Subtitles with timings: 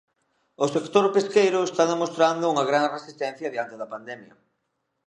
[0.63, 4.33] O sector pesqueiro está demostrando unha gran resistencia diante da pandemia.